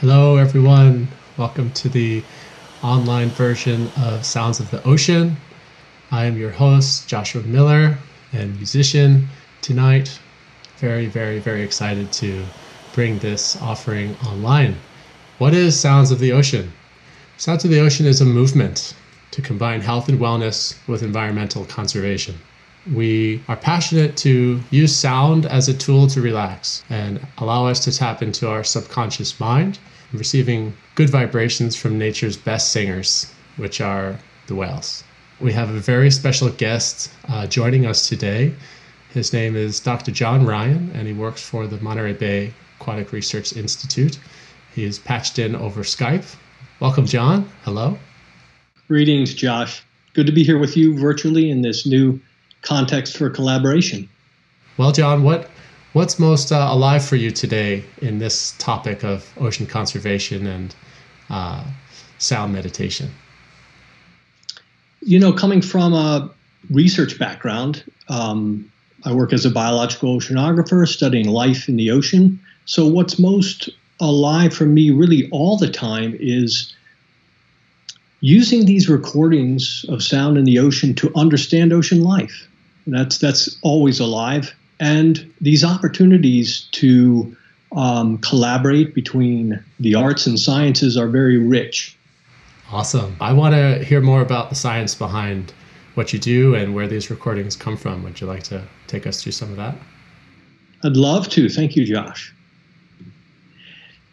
[0.00, 1.08] Hello, everyone.
[1.36, 2.22] Welcome to the
[2.84, 5.36] online version of Sounds of the Ocean.
[6.12, 7.98] I am your host, Joshua Miller,
[8.32, 9.26] and musician
[9.60, 10.20] tonight.
[10.76, 12.44] Very, very, very excited to
[12.94, 14.76] bring this offering online.
[15.38, 16.72] What is Sounds of the Ocean?
[17.36, 18.94] Sounds of the Ocean is a movement
[19.32, 22.36] to combine health and wellness with environmental conservation.
[22.92, 27.92] We are passionate to use sound as a tool to relax and allow us to
[27.92, 29.78] tap into our subconscious mind,
[30.12, 35.04] receiving good vibrations from nature's best singers, which are the whales.
[35.38, 38.54] We have a very special guest uh, joining us today.
[39.10, 40.10] His name is Dr.
[40.10, 44.18] John Ryan, and he works for the Monterey Bay Aquatic Research Institute.
[44.74, 46.36] He is patched in over Skype.
[46.80, 47.50] Welcome, John.
[47.64, 47.98] Hello.
[48.86, 49.82] Greetings, Josh.
[50.14, 52.18] Good to be here with you virtually in this new
[52.62, 54.08] context for collaboration.
[54.76, 55.50] Well, John, what
[55.92, 60.74] what's most uh, alive for you today in this topic of ocean conservation and
[61.30, 61.64] uh,
[62.18, 63.10] sound meditation?
[65.00, 66.30] You know, coming from a
[66.70, 68.70] research background, um,
[69.04, 72.40] I work as a biological oceanographer studying life in the ocean.
[72.64, 73.70] So, what's most
[74.00, 76.74] alive for me really all the time is
[78.20, 82.48] using these recordings of sound in the ocean to understand ocean life.
[82.86, 87.36] That's that's always alive, and these opportunities to
[87.72, 91.96] um, collaborate between the arts and sciences are very rich.
[92.70, 93.16] Awesome.
[93.20, 95.52] I want to hear more about the science behind
[95.94, 98.02] what you do and where these recordings come from.
[98.04, 99.74] Would you like to take us through some of that?
[100.84, 101.48] I'd love to.
[101.48, 102.32] Thank you, Josh.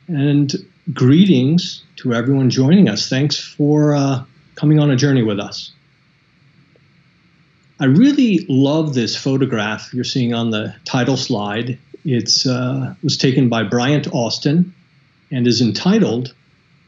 [0.07, 0.53] And
[0.93, 3.09] greetings to everyone joining us.
[3.09, 4.23] Thanks for uh,
[4.55, 5.71] coming on a journey with us.
[7.79, 11.77] I really love this photograph you're seeing on the title slide.
[12.05, 14.73] It uh, was taken by Bryant Austin
[15.31, 16.33] and is entitled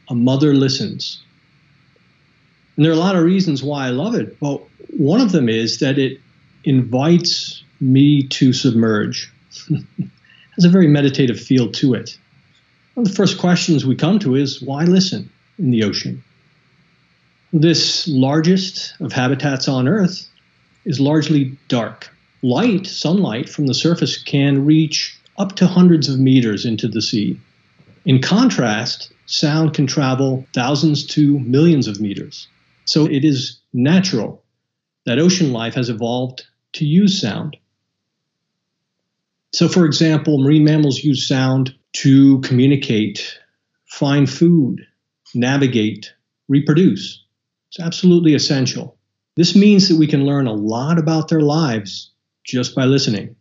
[0.08, 1.20] A Mother Listens.
[2.76, 4.62] And there are a lot of reasons why I love it, but
[4.96, 6.20] one of them is that it
[6.64, 9.30] invites me to submerge.
[9.68, 10.08] it
[10.54, 12.16] has a very meditative feel to it.
[12.98, 16.24] One of the first questions we come to is why listen in the ocean?
[17.52, 20.28] This largest of habitats on Earth
[20.84, 22.12] is largely dark.
[22.42, 27.38] Light, sunlight from the surface can reach up to hundreds of meters into the sea.
[28.04, 32.48] In contrast, sound can travel thousands to millions of meters.
[32.84, 34.42] So it is natural
[35.06, 37.58] that ocean life has evolved to use sound.
[39.58, 43.40] So, for example, marine mammals use sound to communicate,
[43.88, 44.86] find food,
[45.34, 46.14] navigate,
[46.46, 47.24] reproduce.
[47.68, 48.96] It's absolutely essential.
[49.34, 52.12] This means that we can learn a lot about their lives
[52.44, 53.34] just by listening.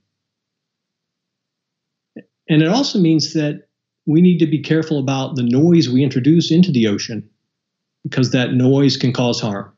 [2.49, 3.67] And it also means that
[4.07, 7.29] we need to be careful about the noise we introduce into the ocean
[8.01, 9.72] because that noise can cause harm.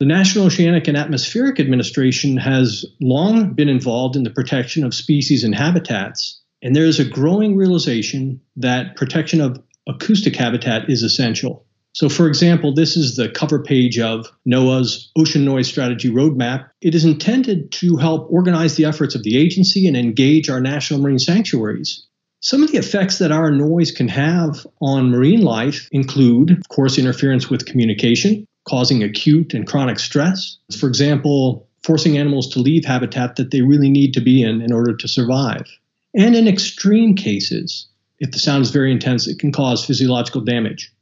[0.00, 5.44] The National Oceanic and Atmospheric Administration has long been involved in the protection of species
[5.44, 11.66] and habitats, and there is a growing realization that protection of acoustic habitat is essential.
[11.92, 16.66] So, for example, this is the cover page of NOAA's Ocean Noise Strategy Roadmap.
[16.80, 21.00] It is intended to help organize the efforts of the agency and engage our national
[21.00, 22.06] marine sanctuaries.
[22.40, 26.96] Some of the effects that our noise can have on marine life include, of course,
[26.96, 30.58] interference with communication, causing acute and chronic stress.
[30.78, 34.72] For example, forcing animals to leave habitat that they really need to be in in
[34.72, 35.66] order to survive.
[36.14, 37.86] And in extreme cases,
[38.18, 40.92] if the sound is very intense, it can cause physiological damage.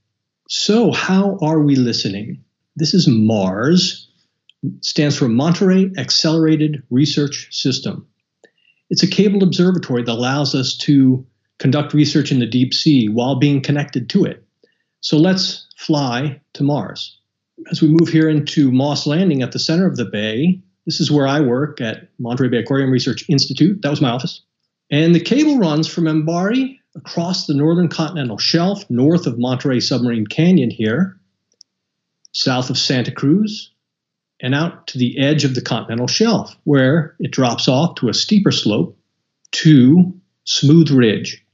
[0.49, 2.43] So, how are we listening?
[2.77, 4.09] This is MARS,
[4.81, 8.07] stands for Monterey Accelerated Research System.
[8.91, 11.27] It's a cabled observatory that allows us to
[11.59, 14.45] conduct research in the deep sea while being connected to it.
[15.01, 17.18] So let's fly to Mars.
[17.71, 21.11] As we move here into Moss Landing at the center of the bay, this is
[21.11, 23.83] where I work at Monterey Bay Aquarium Research Institute.
[23.83, 24.43] That was my office.
[24.91, 30.27] And the cable runs from MBARI across the northern continental shelf, north of Monterey Submarine
[30.27, 31.19] Canyon here,
[32.33, 33.71] south of Santa Cruz,
[34.41, 38.15] and out to the edge of the continental shelf, where it drops off to a
[38.15, 38.97] steeper slope
[39.51, 41.45] to Smooth Ridge.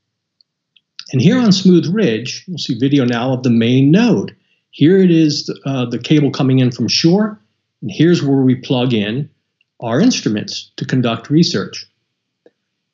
[1.12, 4.36] And here on Smooth Ridge, you'll see video now of the main node.
[4.74, 7.40] Here it is uh, the cable coming in from shore,
[7.80, 9.30] and here's where we plug in
[9.78, 11.86] our instruments to conduct research.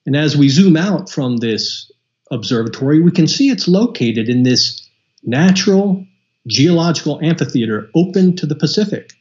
[0.04, 1.90] And as we zoom out from this
[2.30, 4.86] Observatory, we can see it's located in this
[5.24, 6.06] natural
[6.46, 9.14] geological amphitheater open to the Pacific.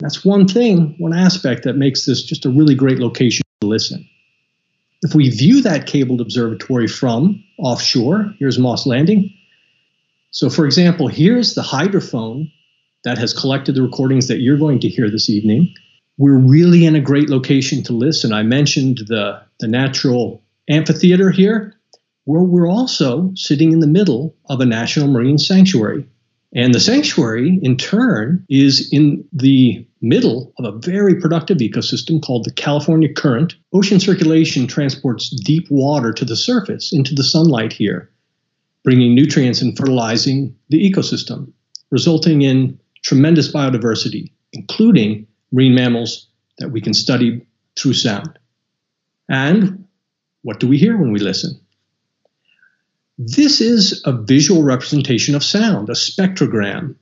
[0.00, 4.04] That's one thing, one aspect that makes this just a really great location to listen.
[5.02, 9.32] If we view that cabled observatory from offshore, here's Moss Landing.
[10.30, 12.52] So, for example, here's the hydrophone
[13.04, 15.72] that has collected the recordings that you're going to hear this evening.
[16.18, 18.32] We're really in a great location to listen.
[18.32, 21.74] I mentioned the, the natural amphitheater here.
[22.26, 26.06] Well, we're also sitting in the middle of a national marine sanctuary.
[26.54, 32.44] And the sanctuary, in turn, is in the middle of a very productive ecosystem called
[32.44, 33.54] the California Current.
[33.72, 38.10] Ocean circulation transports deep water to the surface into the sunlight here,
[38.84, 41.52] bringing nutrients and fertilizing the ecosystem,
[41.90, 46.28] resulting in tremendous biodiversity, including marine mammals
[46.58, 47.44] that we can study
[47.76, 48.38] through sound.
[49.28, 49.86] And
[50.42, 51.60] what do we hear when we listen?
[53.18, 56.94] This is a visual representation of sound, a spectrogram.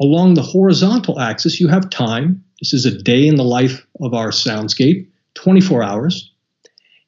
[0.00, 2.42] Along the horizontal axis, you have time.
[2.60, 6.32] This is a day in the life of our soundscape, 24 hours.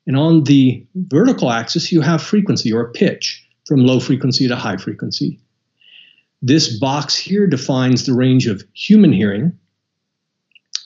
[0.06, 4.76] And on the vertical axis, you have frequency or pitch from low frequency to high
[4.76, 5.38] frequency.
[6.42, 9.56] This box here defines the range of human hearing.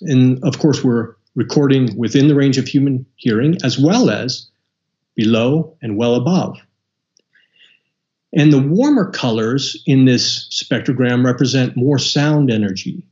[0.02, 4.50] And of course, we're recording within the range of human hearing as well as
[5.14, 6.58] below and well above.
[8.34, 13.06] And the warmer colors in this spectrogram represent more sound energy.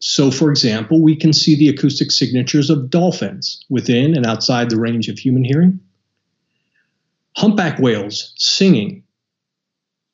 [0.00, 4.80] So, for example, we can see the acoustic signatures of dolphins within and outside the
[4.80, 5.78] range of human hearing.
[7.36, 9.03] Humpback whales singing,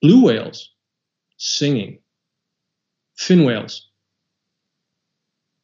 [0.02, 0.70] blue whales
[1.36, 1.98] singing,
[3.16, 3.88] fin whales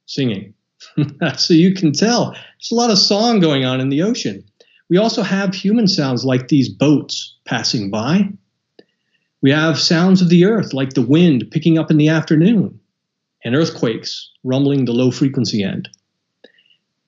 [0.06, 0.54] singing.
[1.36, 4.44] so you can tell there's a lot of song going on in the ocean.
[4.88, 8.30] We also have human sounds like these boats passing by.
[9.42, 12.80] We have sounds of the earth like the wind picking up in the afternoon
[13.44, 15.88] and earthquakes rumbling the low frequency end.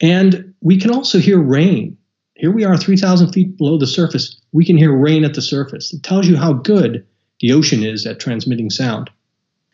[0.00, 1.96] And we can also hear rain.
[2.34, 4.40] Here we are 3,000 feet below the surface.
[4.52, 5.92] We can hear rain at the surface.
[5.92, 7.04] It tells you how good
[7.40, 9.10] the ocean is at transmitting sound.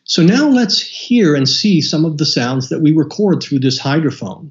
[0.04, 3.80] So now let's hear and see some of the sounds that we record through this
[3.80, 4.50] hydrophone.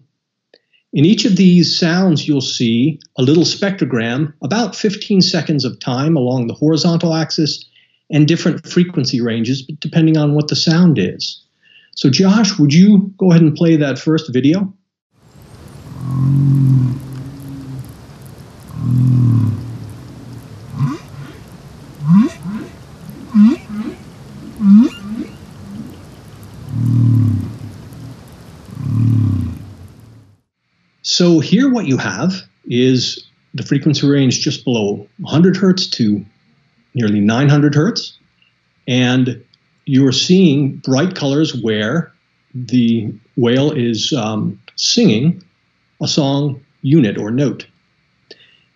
[0.93, 6.15] In each of these sounds, you'll see a little spectrogram, about 15 seconds of time
[6.15, 7.65] along the horizontal axis,
[8.11, 11.43] and different frequency ranges depending on what the sound is.
[11.95, 14.73] So, Josh, would you go ahead and play that first video?
[31.13, 33.23] So here what you have is
[33.53, 36.25] the frequency range just below 100 hertz to
[36.95, 38.17] nearly 900 hertz.
[38.87, 39.45] And
[39.85, 42.11] you're seeing bright colors where
[42.55, 45.43] the whale is um, singing
[46.01, 47.67] a song unit or note.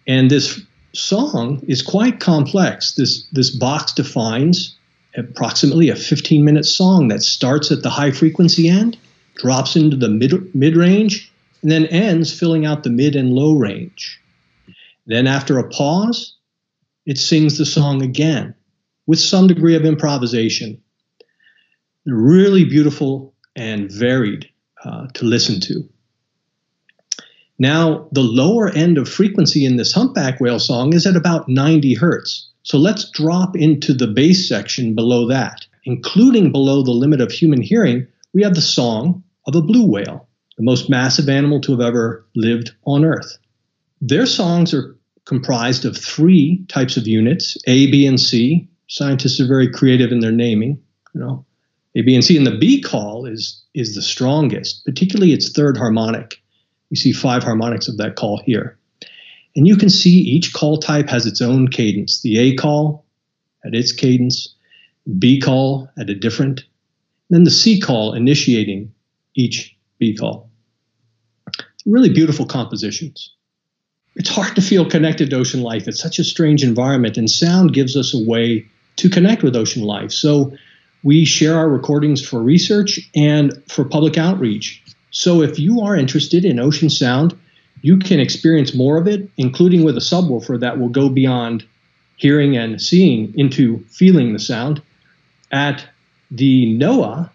[0.06, 0.62] And this
[0.94, 2.94] song is quite complex.
[2.94, 4.76] This, this box defines
[5.16, 8.96] approximately a 15 minute song that starts at the high frequency end,
[9.38, 11.32] drops into the mid, mid range,
[11.62, 14.20] and then ends filling out the mid and low range.
[15.06, 16.36] Then, after a pause,
[17.06, 18.54] it sings the song again
[19.06, 20.82] with some degree of improvisation.
[22.06, 24.48] really beautiful and varied
[24.86, 25.84] uh, to listen to.
[27.60, 31.96] Now, the lower end of frequency in this humpback whale song is at about 90
[31.96, 32.50] hertz.
[32.64, 35.66] So let's drop into the bass section below that.
[35.86, 40.27] Including below the limit of human hearing, we have the song of a blue whale
[40.58, 43.38] the most massive animal to have ever lived on Earth.
[44.02, 44.96] Their songs are
[45.26, 48.68] comprised of three types of units A, B, and C.
[48.88, 50.82] Scientists are very creative in their naming.
[51.14, 51.46] You know,
[51.96, 52.38] A, B, and C.
[52.38, 56.42] And the B call is, is the strongest, particularly its third harmonic.
[56.90, 58.78] You see five harmonics of that call here.
[59.56, 62.22] And you can see each call type has its own cadence.
[62.22, 63.06] The A call
[63.66, 64.56] at its cadence,
[65.18, 66.64] B call at a different,
[67.30, 68.94] then the C call initiating
[69.36, 70.47] each B call.
[71.88, 73.32] Really beautiful compositions.
[74.18, 75.88] It's hard to feel connected to ocean life.
[75.88, 78.68] It's such a strange environment, and sound gives us a way
[78.98, 80.12] to connect with ocean life.
[80.12, 80.52] So
[81.04, 84.84] we share our recordings for research and for public outreach.
[85.12, 87.40] So if you are interested in ocean sound,
[87.82, 91.66] you can experience more of it, including with a subwoofer that will go beyond
[92.18, 94.82] hearing and seeing into feeling the sound
[95.52, 95.88] at
[96.32, 97.30] the NOAA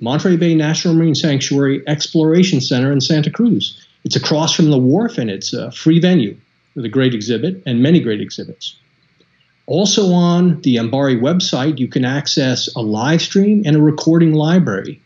[0.00, 3.83] Monterey Bay National Marine Sanctuary Exploration Center in Santa Cruz.
[4.04, 6.36] It's across from the wharf and it's a free venue
[6.74, 8.76] with a great exhibit and many great exhibits.
[9.66, 15.00] Also on the MBARI website, you can access a live stream and a recording library.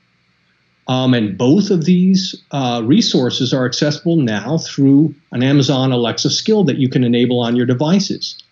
[0.88, 6.64] Um, and both of these uh, resources are accessible now through an Amazon Alexa skill
[6.64, 8.42] that you can enable on your devices.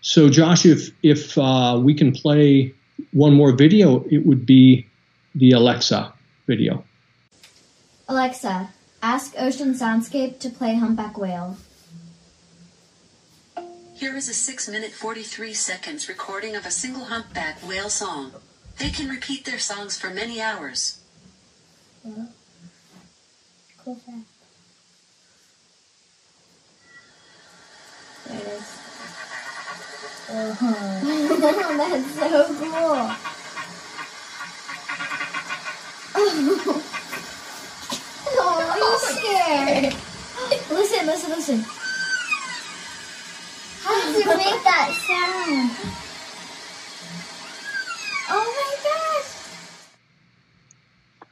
[0.00, 2.72] So, Josh, if if uh, we can play
[3.12, 4.86] one more video, it would be
[5.34, 6.12] the Alexa
[6.46, 6.84] video.
[8.08, 8.70] Alexa,
[9.02, 11.56] ask Ocean Soundscape to play Humpback Whale.
[13.94, 18.32] Here is a 6 minute 43 seconds recording of a single humpback whale song.
[18.78, 21.00] They can repeat their songs for many hours.
[22.04, 24.26] Cool fact.
[28.26, 28.78] There it is.
[30.28, 30.66] Uh-huh.
[31.76, 33.16] That's so cool.
[36.18, 36.82] oh,
[38.96, 39.94] I'm scared.
[40.70, 41.60] Listen, listen, listen.
[43.82, 45.70] How does it make that sound?
[48.30, 49.32] Oh my gosh.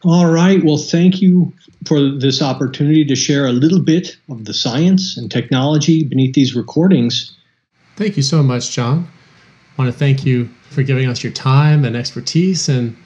[0.05, 0.63] All right.
[0.63, 1.53] Well, thank you
[1.87, 6.55] for this opportunity to share a little bit of the science and technology beneath these
[6.55, 7.35] recordings.
[7.97, 9.09] Thank you so much, John.
[9.79, 12.97] I want to thank you for giving us your time and expertise and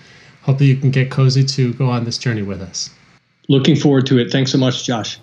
[0.42, 2.90] hope that you can get cozy to go on this journey with us.
[3.48, 4.30] Looking forward to it.
[4.30, 5.18] Thanks so much, Josh.